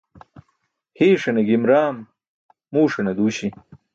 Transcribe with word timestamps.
Hiiṣaṅe 0.97 1.41
gim 1.47 1.63
raam 1.69 1.97
muuṣane 2.71 3.11
duuśi. 3.17 3.49